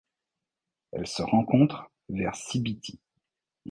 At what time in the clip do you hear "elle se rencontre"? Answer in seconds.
0.93-1.91